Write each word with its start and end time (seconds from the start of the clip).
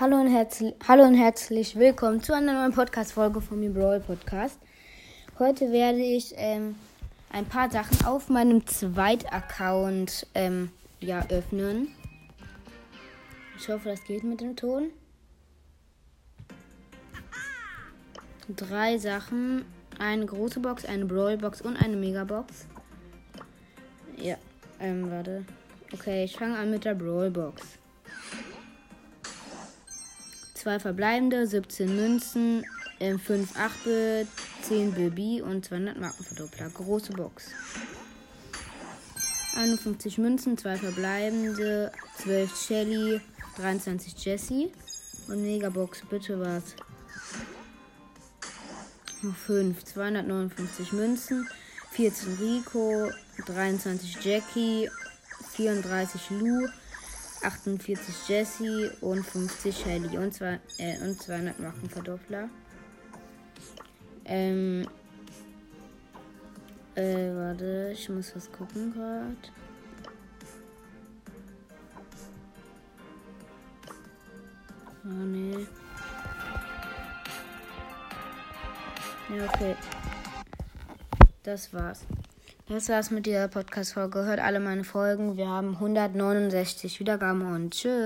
Hallo 0.00 0.16
und, 0.16 0.26
herzlich, 0.26 0.74
hallo 0.88 1.04
und 1.04 1.14
herzlich 1.14 1.76
willkommen 1.76 2.20
zu 2.20 2.34
einer 2.34 2.52
neuen 2.52 2.72
Podcast-Folge 2.72 3.40
von 3.40 3.60
mir 3.60 3.70
Brawl 3.70 4.00
Podcast. 4.00 4.58
Heute 5.38 5.70
werde 5.70 6.00
ich 6.00 6.34
ähm, 6.36 6.74
ein 7.30 7.46
paar 7.46 7.70
Sachen 7.70 8.04
auf 8.04 8.28
meinem 8.28 8.66
Zweit-Account 8.66 10.26
ähm, 10.34 10.72
ja, 10.98 11.24
öffnen. 11.28 11.94
Ich 13.56 13.68
hoffe, 13.68 13.90
das 13.90 14.02
geht 14.02 14.24
mit 14.24 14.40
dem 14.40 14.56
Ton. 14.56 14.90
Drei 18.48 18.98
Sachen. 18.98 19.64
Eine 20.00 20.26
große 20.26 20.58
Box, 20.58 20.84
eine 20.84 21.04
Brawl-Box 21.04 21.62
und 21.62 21.76
eine 21.76 21.96
Megabox. 21.96 22.66
Ja, 24.16 24.38
ähm, 24.80 25.08
warte. 25.08 25.44
Okay, 25.92 26.24
ich 26.24 26.36
fange 26.36 26.58
an 26.58 26.72
mit 26.72 26.84
der 26.84 26.96
Brawl-Box. 26.96 27.78
Zwei 30.64 30.80
verbleibende, 30.80 31.46
17 31.46 31.94
Münzen, 31.94 32.64
5 32.98 33.54
Achtel, 33.58 34.26
10 34.62 34.94
Baby 34.94 35.42
und 35.42 35.62
200 35.62 36.00
Markenverdoppler. 36.00 36.70
Große 36.70 37.12
Box. 37.12 37.48
51 39.56 40.16
Münzen, 40.16 40.56
2 40.56 40.76
verbleibende, 40.76 41.92
12 42.16 42.56
Shelly, 42.56 43.20
23 43.58 44.14
Jessie. 44.24 44.72
Und 45.28 45.42
Megabox, 45.42 46.00
bitte 46.08 46.40
was. 46.40 46.62
5, 49.46 49.84
259 49.84 50.92
Münzen, 50.94 51.46
14 51.90 52.38
Rico, 52.40 53.10
23 53.44 54.16
Jackie, 54.24 54.88
34 55.52 56.30
Lou, 56.30 56.66
48 57.44 58.28
Jessie 58.28 58.90
und 59.00 59.24
50 59.24 59.76
Shelly 59.76 60.18
und, 60.18 60.34
zwei, 60.34 60.60
äh, 60.78 60.98
und 60.98 61.20
200 61.20 61.58
Markenverdoppler. 61.60 62.48
Ähm. 64.24 64.86
Äh, 66.94 67.34
warte, 67.34 67.90
ich 67.92 68.08
muss 68.08 68.34
was 68.36 68.50
gucken 68.52 68.92
gerade. 68.92 69.36
Oh 75.04 75.08
nee. 75.08 75.66
Ja, 79.36 79.44
okay. 79.44 79.76
Das 81.42 81.72
war's. 81.74 82.06
Das 82.66 82.88
war's 82.88 83.10
mit 83.10 83.26
dieser 83.26 83.48
Podcast-Folge. 83.48 84.24
Hört 84.24 84.40
alle 84.40 84.58
meine 84.58 84.84
Folgen. 84.84 85.36
Wir 85.36 85.48
haben 85.48 85.74
169 85.74 86.98
Wiedergaben 86.98 87.42
und 87.54 87.74
tschüss. 87.74 88.04